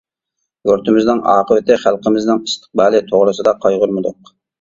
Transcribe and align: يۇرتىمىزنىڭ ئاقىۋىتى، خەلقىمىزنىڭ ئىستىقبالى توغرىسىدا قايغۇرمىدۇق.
يۇرتىمىزنىڭ 0.67 1.19
ئاقىۋىتى، 1.33 1.77
خەلقىمىزنىڭ 1.83 2.41
ئىستىقبالى 2.47 3.03
توغرىسىدا 3.13 3.55
قايغۇرمىدۇق. 3.67 4.33